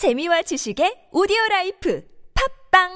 재미와 0.00 0.40
지식의 0.40 1.08
오디오 1.12 1.36
라이프 1.50 2.02
팟빵 2.72 2.88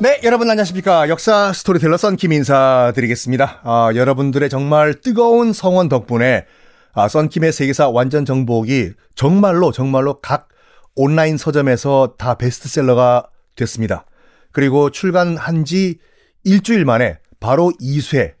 네, 0.00 0.20
여러분 0.24 0.50
안녕하십니까. 0.50 1.08
역사 1.08 1.52
스토리텔러 1.52 1.96
썬킴 1.96 2.32
인사드리겠습니다. 2.32 3.60
아, 3.62 3.90
여러분들의 3.94 4.50
정말 4.50 5.00
뜨거운 5.00 5.52
성원 5.52 5.88
덕분에 5.88 6.46
아, 6.92 7.06
썬킴의 7.06 7.52
세계사 7.52 7.88
완전 7.88 8.24
정복이 8.24 8.94
정말로 9.14 9.70
정말로 9.70 10.20
각 10.20 10.48
온라인 10.96 11.36
서점에서 11.36 12.16
다 12.18 12.34
베스트셀러가 12.34 13.28
됐습니다. 13.54 14.06
그리고 14.50 14.90
출간한 14.90 15.64
지 15.64 16.00
일주일 16.42 16.84
만에 16.84 17.20
바로 17.38 17.70
2쇄 17.80 18.34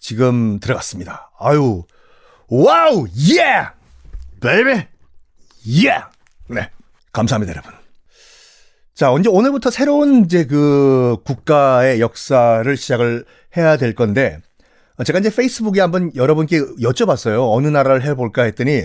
지금 0.00 0.58
들어갔습니다. 0.58 1.30
아유, 1.38 1.84
wow, 2.50 3.06
yeah! 3.34 3.66
Baby! 4.40 4.86
Yeah! 5.84 6.02
네, 6.48 6.70
감사합니다, 7.12 7.52
여러분. 7.52 7.72
자, 8.94 9.12
이제 9.12 9.28
오늘부터 9.28 9.70
새로운 9.70 10.24
이제 10.24 10.46
그 10.46 11.18
국가의 11.24 12.00
역사를 12.00 12.76
시작을 12.76 13.26
해야 13.56 13.76
될 13.76 13.94
건데, 13.94 14.40
제가 15.04 15.18
이제 15.18 15.30
페이스북에 15.30 15.80
한번 15.80 16.10
여러분께 16.16 16.58
여쭤봤어요. 16.80 17.54
어느 17.54 17.68
나라를 17.68 18.02
해볼까 18.04 18.44
했더니, 18.44 18.84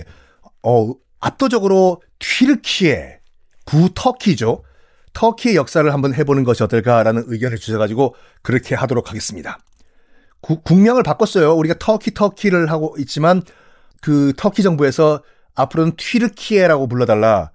어, 0.62 0.92
압도적으로 1.20 2.02
튀르키예, 2.18 3.20
구 3.64 3.88
터키죠. 3.94 4.62
터키의 5.14 5.56
역사를 5.56 5.90
한번 5.90 6.12
해보는 6.12 6.44
것이 6.44 6.62
어떨까라는 6.62 7.24
의견을 7.28 7.56
주셔가지고 7.56 8.14
그렇게 8.42 8.74
하도록 8.74 9.08
하겠습니다. 9.08 9.58
구, 10.44 10.60
국명을 10.60 11.02
바꿨어요. 11.02 11.54
우리가 11.54 11.76
터키 11.78 12.12
터키를 12.12 12.70
하고 12.70 12.94
있지만 12.98 13.42
그 14.02 14.34
터키 14.36 14.62
정부에서 14.62 15.22
앞으로는 15.54 15.92
튀르키예라고 15.96 16.86
불러달라. 16.86 17.50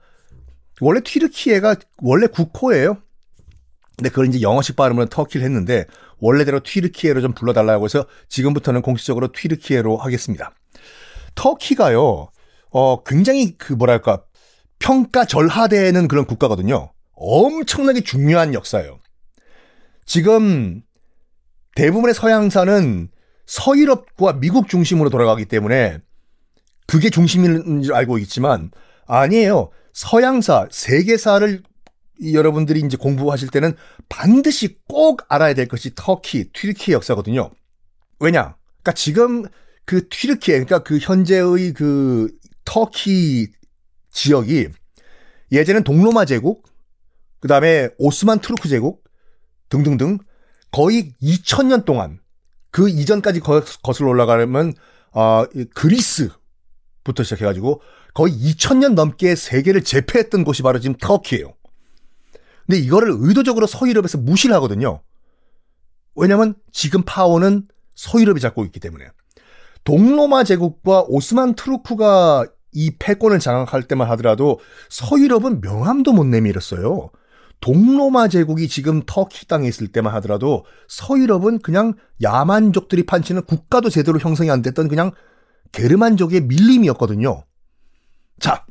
원래 0.82 1.00
튀르키예가 1.02 1.76
원래 2.02 2.26
국호예요. 2.26 2.98
근데 3.96 4.10
그걸 4.10 4.30
이제 4.30 4.42
영어식 4.42 4.76
발음으로 4.76 5.06
터키를 5.06 5.46
했는데 5.46 5.86
원래대로 6.18 6.62
튀르키예로 6.62 7.22
좀 7.22 7.34
불러달라고 7.34 7.86
해서 7.86 8.08
지금부터는 8.28 8.82
공식적으로 8.82 9.32
튀르키예로 9.34 9.98
하겠습니다. 9.98 10.52
터키가요, 11.36 12.30
어, 12.72 13.04
굉장히 13.04 13.56
그 13.60 13.74
뭐랄까, 13.74 14.24
평가절하되는 14.80 16.08
그런 16.08 16.26
국가거든요. 16.26 16.92
엄청나게 17.14 18.02
중요한 18.02 18.56
역사예요. 18.56 19.00
지금 20.08 20.82
대부분의 21.76 22.14
서양사는 22.14 23.10
서유럽과 23.46 24.34
미국 24.34 24.68
중심으로 24.68 25.10
돌아가기 25.10 25.46
때문에 25.46 26.00
그게 26.88 27.10
중심인 27.10 27.82
줄 27.82 27.94
알고 27.94 28.18
있지만 28.20 28.72
아니에요. 29.08 29.70
서양사, 29.94 30.68
세계사를 30.72 31.64
여러분들이 32.34 32.82
이제 32.82 32.98
공부하실 32.98 33.50
때는 33.50 33.76
반드시 34.08 34.78
꼭 34.88 35.22
알아야 35.30 35.54
될 35.54 35.68
것이 35.68 35.92
터키, 35.96 36.52
튀르키 36.52 36.92
역사거든요. 36.92 37.52
왜냐? 38.20 38.56
그러니까 38.82 38.92
지금 38.94 39.46
그 39.86 40.08
튀르키, 40.10 40.52
그러니까 40.52 40.80
그 40.80 40.98
현재의 41.00 41.74
그 41.74 42.30
터키 42.66 43.48
지역이 44.12 44.70
예전엔 45.52 45.84
동로마 45.84 46.26
제국, 46.26 46.68
그 47.40 47.48
다음에 47.48 47.90
오스만 47.98 48.40
투르크 48.40 48.68
제국 48.68 49.04
등등등 49.70 50.20
거의 50.72 51.14
2000년 51.22 51.86
동안 51.86 52.20
그 52.72 52.90
이전까지 52.90 53.40
거슬러 53.40 54.10
올라가려면 54.10 54.74
어, 55.12 55.46
그리스부터 55.74 57.24
시작해가지고 57.24 57.82
거의 58.14 58.34
2000년 58.34 58.94
넘게 58.94 59.36
세계를 59.36 59.84
제패했던 59.84 60.44
곳이 60.44 60.62
바로 60.62 60.80
지금 60.80 60.96
터키예요. 61.00 61.54
근데 62.66 62.80
이거를 62.80 63.16
의도적으로 63.18 63.66
서유럽에서 63.66 64.20
무시를 64.20 64.56
하거든요. 64.56 65.02
왜냐면 66.16 66.54
지금 66.72 67.04
파워는 67.04 67.68
서유럽이 67.96 68.40
잡고 68.40 68.66
있기 68.66 68.80
때문에. 68.80 69.06
동로마 69.84 70.44
제국과 70.44 71.06
오스만 71.08 71.56
투르크가 71.56 72.46
이 72.72 72.92
패권을 73.00 73.40
장악할 73.40 73.84
때만 73.84 74.08
하더라도 74.12 74.60
서유럽은 74.90 75.62
명함도 75.62 76.14
못 76.14 76.26
내밀었어요. 76.26 77.10
동로마 77.62 78.30
제국이 78.30 78.68
지금 78.68 79.02
터키 79.06 79.46
땅에 79.48 79.68
있을 79.68 79.88
때만 79.90 80.14
하더라도 80.16 80.66
서유럽은 80.88 81.60
그냥 81.60 81.94
야만족들이 82.22 83.06
판치는 83.06 83.44
국가도 83.44 83.90
제대로 83.90 84.18
형성이 84.20 84.50
안 84.50 84.62
됐던 84.62 84.88
그냥 84.88 85.12
게르만족의 85.72 86.42
밀림이었거든요. 86.42 87.44
자, 88.40 88.66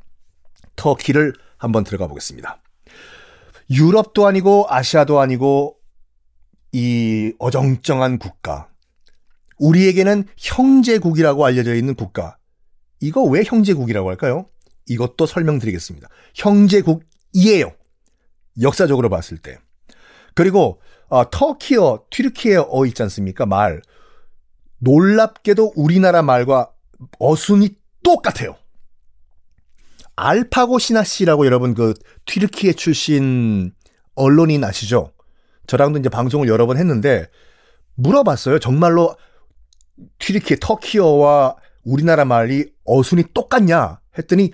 터키를 0.76 1.34
한번 1.58 1.84
들어가 1.84 2.06
보겠습니다. 2.06 2.62
유럽도 3.70 4.26
아니고 4.26 4.66
아시아도 4.68 5.20
아니고 5.20 5.76
이 6.72 7.32
어정쩡한 7.38 8.18
국가. 8.18 8.68
우리에게는 9.58 10.24
형제국이라고 10.36 11.44
알려져 11.44 11.74
있는 11.74 11.94
국가. 11.94 12.38
이거 13.00 13.22
왜 13.22 13.42
형제국이라고 13.44 14.08
할까요? 14.08 14.46
이것도 14.86 15.26
설명드리겠습니다. 15.26 16.08
형제국이에요. 16.34 17.72
역사적으로 18.60 19.08
봤을 19.08 19.38
때. 19.38 19.58
그리고 20.34 20.80
어, 21.08 21.28
터키어, 21.30 22.04
튀르키예어 22.10 22.86
있지 22.86 23.02
않습니까? 23.02 23.46
말. 23.46 23.80
놀랍게도 24.78 25.72
우리나라 25.74 26.22
말과 26.22 26.70
어순이 27.18 27.76
똑같아요. 28.02 28.56
알파고 30.16 30.78
시나 30.78 31.04
씨라고 31.04 31.46
여러분 31.46 31.74
그 31.74 31.94
튀르키예 32.26 32.72
출신 32.72 33.72
언론인 34.14 34.64
아시죠? 34.64 35.12
저랑도 35.66 36.00
이제 36.00 36.08
방송을 36.08 36.48
여러 36.48 36.66
번 36.66 36.76
했는데 36.76 37.28
물어봤어요. 37.94 38.58
정말로 38.58 39.16
튀르키예 40.18 40.58
터키어와 40.60 41.56
우리나라 41.84 42.24
말이 42.24 42.72
어순이 42.84 43.26
똑같냐 43.32 44.00
했더니 44.18 44.52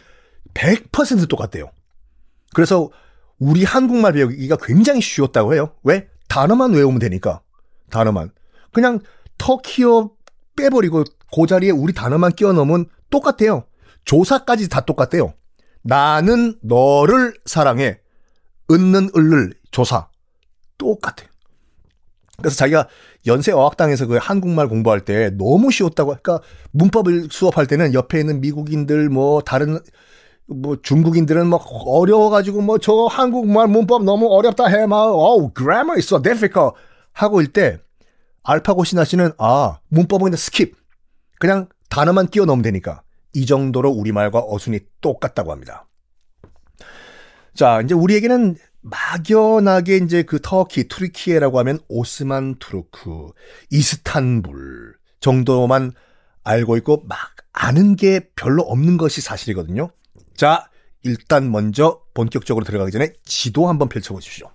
100% 0.52 1.28
똑같대요. 1.28 1.70
그래서 2.54 2.90
우리 3.44 3.62
한국말 3.62 4.14
배우기가 4.14 4.56
굉장히 4.62 5.02
쉬웠다고 5.02 5.52
해요. 5.52 5.74
왜? 5.82 6.08
단어만 6.28 6.72
외우면 6.72 6.98
되니까. 6.98 7.42
단어만. 7.90 8.30
그냥 8.72 9.00
터키어 9.36 10.12
빼버리고 10.56 11.04
그 11.30 11.46
자리에 11.46 11.70
우리 11.70 11.92
단어만 11.92 12.32
끼워 12.32 12.54
넣으면 12.54 12.86
똑같아요. 13.10 13.66
조사까지 14.06 14.70
다 14.70 14.80
똑같대요. 14.80 15.34
나는 15.82 16.58
너를 16.62 17.34
사랑해. 17.44 18.00
은는 18.70 19.10
을를 19.14 19.52
조사. 19.70 20.08
똑같아요. 20.78 21.28
그래서 22.38 22.56
자기가 22.56 22.88
연세 23.26 23.52
어학당에서 23.52 24.06
그 24.06 24.16
한국말 24.18 24.68
공부할 24.68 25.02
때 25.02 25.28
너무 25.36 25.70
쉬웠다고 25.70 26.16
그러니까 26.22 26.40
문법을 26.70 27.28
수업할 27.30 27.66
때는 27.66 27.92
옆에 27.92 28.20
있는 28.20 28.40
미국인들 28.40 29.10
뭐 29.10 29.42
다른 29.42 29.78
뭐 30.46 30.76
중국인들은 30.82 31.46
막 31.46 31.62
어려워가지고 31.66 32.60
뭐 32.62 32.78
저 32.78 33.06
한국말 33.06 33.66
문법 33.68 34.04
너무 34.04 34.28
어렵다 34.32 34.66
해 34.66 34.86
막 34.86 35.04
어우 35.06 35.52
grammar 35.56 35.96
is 35.96 36.06
so 36.06 36.20
difficult 36.20 36.76
하고 37.12 37.40
있을 37.40 37.63
때 37.63 37.78
알파고 38.42 38.84
시나씨는 38.84 39.32
아 39.38 39.78
문법은 39.88 40.24
그냥 40.24 40.36
skip 40.36 40.74
그냥 41.38 41.68
단어만 41.88 42.28
끼워 42.28 42.44
넣으면 42.46 42.62
되니까 42.62 43.02
이 43.32 43.46
정도로 43.46 43.90
우리말과 43.90 44.40
어순이 44.40 44.80
똑같다고 45.00 45.50
합니다. 45.50 45.86
자 47.54 47.80
이제 47.80 47.94
우리에게는 47.94 48.56
막연하게 48.82 49.96
이제 49.98 50.22
그 50.24 50.40
터키 50.42 50.88
튀르키예라고 50.88 51.58
하면 51.60 51.78
오스만 51.88 52.56
투르크 52.58 53.32
이스탄불 53.70 54.96
정도만 55.20 55.92
알고 56.42 56.76
있고 56.78 57.02
막 57.06 57.18
아는 57.52 57.96
게 57.96 58.28
별로 58.36 58.62
없는 58.62 58.98
것이 58.98 59.20
사실이거든요. 59.22 59.90
자, 60.36 60.68
일단 61.02 61.50
먼저 61.50 62.00
본격적으로 62.14 62.64
들어가기 62.64 62.92
전에 62.92 63.12
지도 63.24 63.68
한번 63.68 63.88
펼쳐보십시오. 63.88 64.50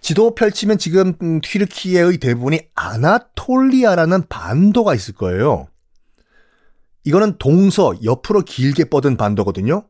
지도 0.00 0.34
펼치면 0.34 0.78
지금 0.78 1.14
음, 1.22 1.40
튀르키예의 1.40 2.18
대부분이 2.18 2.60
아나톨리아라는 2.74 4.28
반도가 4.28 4.94
있을 4.94 5.14
거예요. 5.14 5.68
이거는 7.04 7.38
동서 7.38 7.92
옆으로 8.04 8.42
길게 8.42 8.84
뻗은 8.84 9.16
반도거든요. 9.16 9.88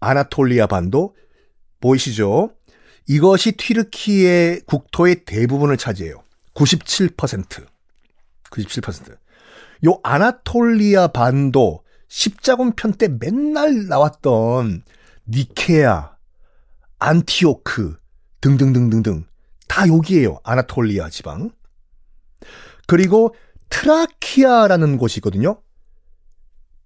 아나톨리아 0.00 0.66
반도 0.66 1.14
보이시죠? 1.80 2.50
이것이 3.06 3.52
튀르키예 3.52 4.60
국토의 4.66 5.24
대부분을 5.24 5.76
차지해요. 5.76 6.22
97%. 6.54 7.66
97%. 8.50 9.16
요 9.86 10.00
아나톨리아 10.02 11.08
반도 11.08 11.82
십자군 12.10 12.72
편 12.72 12.92
때 12.92 13.08
맨날 13.08 13.86
나왔던 13.86 14.82
니케아, 15.28 16.16
안티오크 16.98 17.96
등등등등등 18.40 19.24
다 19.68 19.86
여기에요. 19.88 20.40
아나톨리아 20.42 21.08
지방. 21.08 21.50
그리고 22.88 23.34
트라키아라는 23.70 24.98
곳이 24.98 25.18
있거든요. 25.18 25.62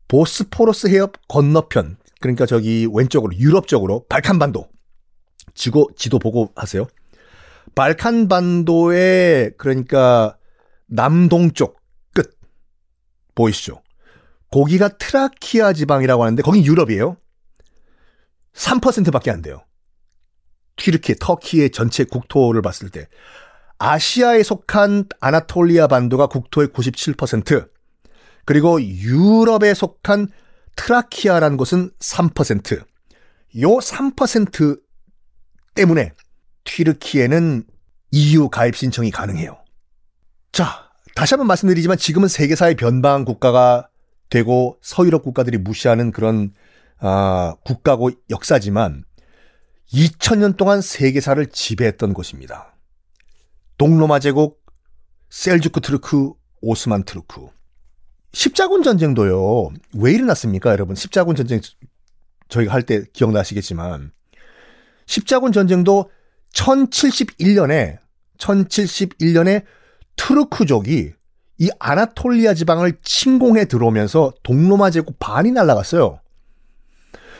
보스포러스 0.09 0.89
해협 0.89 1.15
건너편 1.27 1.97
그러니까 2.21 2.45
저기 2.45 2.87
왼쪽으로 2.93 3.35
유럽 3.37 3.67
쪽으로 3.67 4.05
발칸 4.09 4.39
반도 4.39 4.69
지고 5.55 5.89
지도 5.97 6.19
보고 6.19 6.53
하세요. 6.55 6.87
발칸 7.75 8.29
반도의 8.29 9.55
그러니까 9.57 10.37
남동쪽 10.87 11.81
끝 12.13 12.39
보이시죠? 13.35 13.84
거기가 14.55 14.87
트라키아 14.87 15.73
지방이라고 15.73 16.23
하는데 16.23 16.41
거긴 16.41 16.65
유럽이에요. 16.65 17.17
3%밖에 18.53 19.33
안 19.33 19.43
돼요. 19.43 19.65
튀르키, 20.77 21.17
터키의 21.19 21.71
전체 21.71 22.05
국토를 22.05 22.63
봤을 22.63 22.89
때 22.89 23.09
아시아에 23.79 24.45
속한 24.45 25.07
아나톨리아 25.21 25.89
반도가 25.89 26.29
국토의 26.29 26.69
97%, 26.69 27.69
그리고 28.45 28.81
유럽에 28.81 29.75
속한 29.75 30.29
트라키아라는 30.77 31.57
곳은 31.57 31.91
3%. 31.99 32.79
요 32.79 32.87
3% 33.57 34.81
때문에 35.75 36.13
튀르키에는 36.63 37.65
EU 38.13 38.49
가입 38.51 38.77
신청이 38.77 39.11
가능해요. 39.11 39.59
자, 40.53 40.91
다시 41.17 41.35
한번 41.35 41.49
말씀드리지만 41.49 41.99
지금은 41.99 42.29
세계사의 42.29 42.77
변방 42.77 43.25
국가가 43.25 43.89
되고 44.31 44.79
서유럽 44.83 45.23
국가들이 45.23 45.59
무시하는 45.59 46.11
그런 46.13 46.53
아, 46.99 47.55
국가고 47.65 48.11
역사지만 48.31 49.05
2000년 49.93 50.57
동안 50.57 50.81
세계사를 50.81 51.45
지배했던 51.47 52.15
곳입니다. 52.15 52.75
동로마 53.77 54.19
제국, 54.19 54.65
셀주크 55.29 55.81
투르크, 55.81 56.33
오스만 56.61 57.05
투르크. 57.05 57.49
십자군 58.33 58.83
전쟁도요. 58.83 59.71
왜 59.97 60.13
일어났습니까, 60.13 60.71
여러분? 60.71 60.97
십자군 60.97 61.37
전쟁 61.37 61.61
저희가 62.49 62.73
할 62.73 62.83
때 62.83 63.05
기억나시겠지만 63.13 64.13
십자군 65.07 65.53
전쟁도 65.53 66.11
1071년에 66.53 67.99
1071년에 68.39 69.65
투르크족이 70.17 71.13
이 71.59 71.71
아나톨리아 71.79 72.55
지방을 72.55 72.99
침공해 73.03 73.67
들어오면서 73.67 74.33
동로마 74.43 74.91
제국 74.91 75.19
반이 75.19 75.53
날아갔어요. 75.53 76.21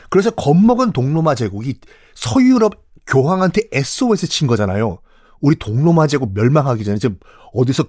그래서 0.09 0.31
겁먹은 0.31 0.91
동로마 0.93 1.35
제국이 1.35 1.79
서유럽 2.13 2.85
교황한테 3.07 3.63
SOS 3.71 4.27
친 4.27 4.47
거잖아요. 4.47 4.99
우리 5.41 5.55
동로마 5.57 6.07
제국 6.07 6.33
멸망하기 6.33 6.83
전에 6.85 6.97
지금 6.97 7.19
어디서 7.53 7.85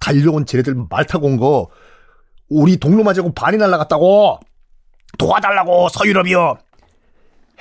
달려온 0.00 0.46
쟤네들 0.46 0.86
말 0.88 1.04
타고 1.04 1.26
온 1.26 1.36
거 1.36 1.68
우리 2.48 2.76
동로마 2.76 3.12
제국 3.12 3.34
반이 3.34 3.56
날아갔다고 3.58 4.38
도와달라고 5.18 5.88
서유럽이요. 5.90 6.56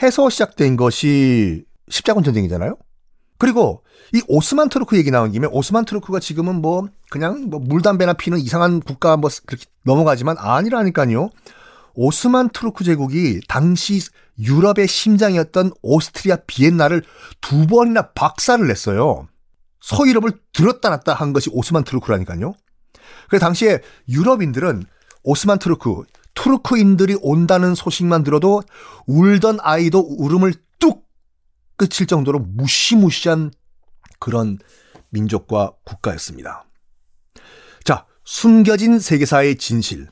해서 0.01 0.29
시작된 0.29 0.75
것이 0.77 1.65
십자군 1.89 2.23
전쟁이잖아요. 2.23 2.77
그리고 3.37 3.83
이 4.13 4.21
오스만 4.27 4.69
투르크 4.69 4.97
얘기 4.97 5.11
나온 5.11 5.31
김에 5.31 5.47
오스만 5.51 5.85
투르크가 5.85 6.19
지금은 6.19 6.61
뭐 6.61 6.87
그냥 7.09 7.49
뭐 7.49 7.59
물담배나 7.59 8.13
피는 8.13 8.39
이상한 8.39 8.79
국가 8.79 9.17
뭐 9.17 9.29
그렇게 9.45 9.65
넘어가지만 9.83 10.37
아니라니까요. 10.39 11.29
오스만 11.95 12.49
투르크 12.49 12.83
제국이 12.83 13.41
당시 13.47 14.01
유럽의 14.39 14.87
심장이었던 14.87 15.71
오스트리아 15.81 16.37
비엔나를 16.47 17.03
두 17.41 17.67
번이나 17.67 18.11
박살을 18.11 18.67
냈어요. 18.67 19.27
서유럽을 19.81 20.31
들었다 20.51 20.89
놨다 20.89 21.13
한 21.13 21.31
것이 21.31 21.49
오스만 21.53 21.83
투르크라니까요. 21.83 22.53
그 23.29 23.39
당시에 23.39 23.81
유럽인들은 24.09 24.83
오스만 25.23 25.59
투르크, 25.59 26.03
투르크인들이 26.33 27.17
온다는 27.21 27.75
소식만 27.75 28.23
들어도 28.23 28.61
울던 29.07 29.59
아이도 29.61 29.99
울음을 29.99 30.53
뚝 30.53 30.64
그칠 31.77 32.07
정도로 32.07 32.39
무시무시한 32.39 33.51
그런 34.19 34.57
민족과 35.09 35.73
국가였습니다. 35.83 36.65
자, 37.83 38.05
숨겨진 38.23 38.99
세계사의 38.99 39.57
진실, 39.57 40.07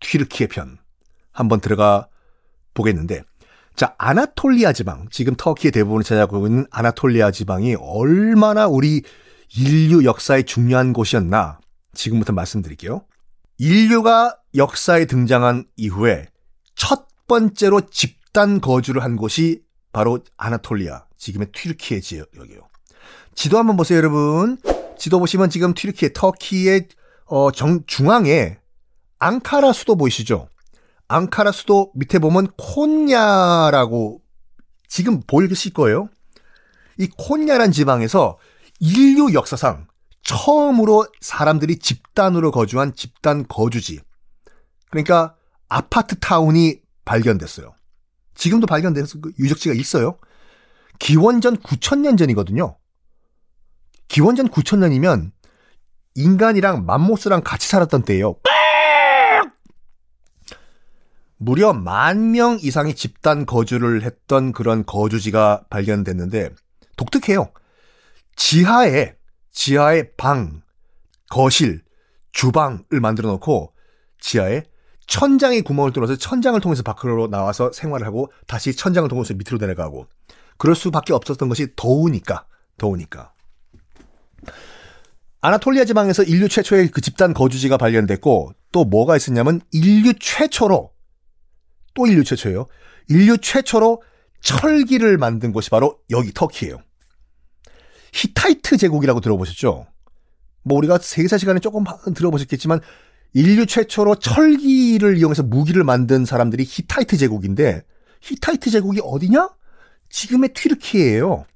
튀르키의 0.00 0.48
편 0.48 0.78
한번 1.32 1.60
들어가 1.60 2.08
보겠는데 2.74 3.22
자, 3.74 3.94
아나톨리아 3.98 4.72
지방, 4.72 5.08
지금 5.10 5.34
터키의 5.36 5.72
대부분을 5.72 6.04
찾아가고 6.04 6.46
있는 6.46 6.66
아나톨리아 6.70 7.30
지방이 7.30 7.74
얼마나 7.78 8.66
우리 8.66 9.02
인류 9.54 10.04
역사에 10.04 10.42
중요한 10.42 10.92
곳이었나 10.92 11.58
지금부터 11.94 12.32
말씀드릴게요. 12.32 13.04
인류가 13.58 14.36
역사에 14.54 15.06
등장한 15.06 15.66
이후에 15.76 16.26
첫 16.74 17.06
번째로 17.28 17.82
집단 17.90 18.60
거주를 18.60 19.02
한 19.02 19.16
곳이 19.16 19.62
바로 19.92 20.20
아나톨리아, 20.36 21.04
지금의 21.18 21.52
튀르키예 21.52 22.00
지역이에요. 22.00 22.68
지도 23.34 23.58
한번 23.58 23.76
보세요, 23.76 23.98
여러분. 23.98 24.58
지도 24.98 25.18
보시면 25.18 25.50
지금 25.50 25.74
튀르키예, 25.74 26.12
터키의 26.12 26.88
어, 27.26 27.50
정, 27.50 27.84
중앙에 27.86 28.58
앙카라 29.18 29.72
수도 29.72 29.96
보이시죠? 29.96 30.48
앙카라 31.08 31.52
수도 31.52 31.92
밑에 31.94 32.18
보면 32.18 32.48
콘야라고 32.56 34.20
지금 34.88 35.20
보이실 35.26 35.72
거예요. 35.72 36.08
이 36.98 37.08
콘야란 37.16 37.72
지방에서 37.72 38.38
인류 38.80 39.32
역사상 39.32 39.86
처음으로 40.22 41.06
사람들이 41.20 41.78
집단으로 41.78 42.50
거주한 42.50 42.94
집단 42.94 43.46
거주지. 43.48 44.00
그러니까 44.90 45.34
아파트 45.68 46.18
타운이 46.18 46.80
발견됐어요. 47.04 47.74
지금도 48.42 48.66
발견돼서 48.66 49.20
그 49.20 49.30
유적지가 49.38 49.72
있어요. 49.72 50.18
기원전 50.98 51.56
9천년 51.58 52.18
전이거든요. 52.18 52.76
기원전 54.08 54.48
9천년이면 54.48 55.30
인간이랑 56.16 56.84
맘모스랑 56.84 57.42
같이 57.44 57.68
살았던 57.68 58.02
때예요. 58.02 58.34
무려 61.36 61.72
만 61.72 62.32
명 62.32 62.58
이상의 62.60 62.96
집단 62.96 63.46
거주를 63.46 64.02
했던 64.02 64.50
그런 64.50 64.84
거주지가 64.86 65.66
발견됐는데 65.70 66.50
독특해요. 66.96 67.52
지하에 68.34 69.14
지하에 69.52 70.10
방, 70.16 70.62
거실, 71.30 71.82
주방을 72.32 72.98
만들어 73.00 73.28
놓고 73.28 73.72
지하에 74.18 74.64
천장에 75.06 75.60
구멍을 75.60 75.92
뚫어서 75.92 76.16
천장을 76.16 76.58
통해서 76.60 76.82
밖으로 76.82 77.28
나와서 77.28 77.72
생활을 77.72 78.06
하고 78.06 78.32
다시 78.46 78.74
천장을 78.74 79.08
통해서 79.08 79.34
밑으로 79.34 79.58
내려가고 79.58 80.06
그럴 80.58 80.74
수밖에 80.74 81.12
없었던 81.12 81.48
것이 81.48 81.68
더우니까 81.76 82.46
더우니까 82.78 83.32
아나톨리아 85.40 85.84
지방에서 85.84 86.22
인류 86.22 86.48
최초의 86.48 86.92
그 86.92 87.00
집단 87.00 87.34
거주지가 87.34 87.76
발견됐고 87.76 88.52
또 88.70 88.84
뭐가 88.84 89.16
있었냐면 89.16 89.60
인류 89.72 90.14
최초로 90.18 90.92
또 91.94 92.06
인류 92.06 92.24
최초예요. 92.24 92.66
인류 93.08 93.38
최초로 93.38 94.02
철기를 94.40 95.18
만든 95.18 95.52
곳이 95.52 95.68
바로 95.68 95.98
여기 96.10 96.32
터키예요. 96.32 96.78
히타이트 98.12 98.76
제국이라고 98.76 99.20
들어보셨죠? 99.20 99.86
뭐 100.64 100.78
우리가 100.78 100.98
세계사 100.98 101.38
시간에 101.38 101.58
조금 101.60 101.84
들어보셨겠지만 102.14 102.80
인류 103.34 103.66
최초로 103.66 104.16
철기를 104.16 105.16
이용해서 105.16 105.42
무기를 105.42 105.84
만든 105.84 106.24
사람들이 106.24 106.64
히타이트 106.66 107.16
제국인데 107.16 107.82
히타이트 108.20 108.70
제국이 108.70 109.00
어디냐? 109.02 109.50
지금의 110.10 110.52
튀르키예요. 110.52 111.46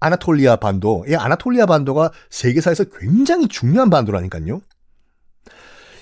아나톨리아 0.00 0.56
반도. 0.56 1.04
이 1.08 1.14
아나톨리아 1.14 1.66
반도가 1.66 2.10
세계사에서 2.30 2.84
굉장히 2.84 3.48
중요한 3.48 3.90
반도라니까요. 3.90 4.60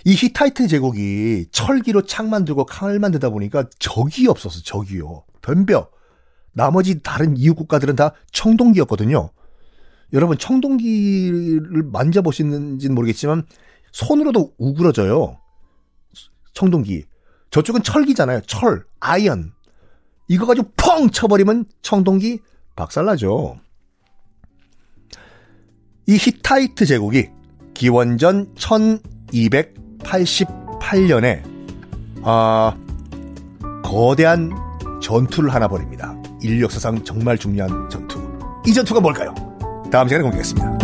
이 0.05 0.15
히타이트 0.15 0.67
제국이 0.69 1.47
철기로 1.53 2.03
창 2.03 2.31
만들고 2.31 2.67
칼 2.67 2.99
만들다 2.99 3.31
보니까 3.31 3.65
적이 3.79 4.29
없었어, 4.29 4.61
적이요. 4.63 5.25
덤벼. 5.41 5.89
나머지 6.53 7.03
다른 7.03 7.37
이웃 7.37 7.55
국가들은 7.55 7.97
다 7.97 8.13
청동기였거든요. 8.33 9.31
여러분 10.13 10.37
청동기를 10.37 11.85
만져보셨는지는 11.85 12.95
모르겠지만 12.95 13.45
손으로도 13.93 14.55
우그러져요. 14.59 15.39
청동기. 16.55 17.05
저쪽은 17.51 17.83
철기잖아요. 17.83 18.41
철, 18.47 18.85
iron. 19.01 19.53
이거 20.29 20.47
가지고 20.47 20.71
펑 20.77 21.11
쳐버리면 21.11 21.67
청동기 21.83 22.39
박살나죠. 22.75 23.59
이 26.07 26.17
히타이트 26.17 26.87
제국이 26.87 27.29
기원전 27.75 28.55
1288년에 28.55 31.43
아, 32.25 32.75
거대한 33.85 34.51
전투를 35.03 35.53
하나 35.53 35.69
벌입니다. 35.69 36.17
인류 36.43 36.65
역사상 36.65 37.05
정말 37.05 37.37
중요한 37.39 37.91
전투. 37.91 38.19
이 38.67 38.73
전투가 38.73 39.01
뭘까요? 39.01 39.35
다음 39.91 40.09
시간에 40.09 40.23
공개하겠습니다. 40.23 40.82